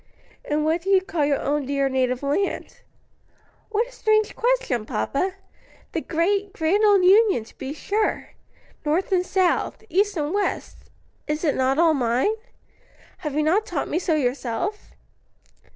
[0.43, 2.81] "And what do you call your own dear native land?"
[3.69, 5.35] "What a strange question, papa!
[5.91, 8.29] The great, grand old Union to be sure
[8.83, 10.89] North and South, East and West
[11.27, 12.33] is it not all mine?
[13.19, 14.93] Have you not taught me so yourself?"